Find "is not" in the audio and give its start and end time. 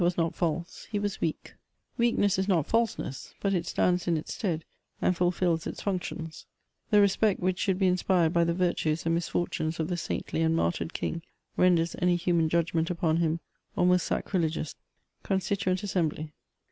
2.39-2.65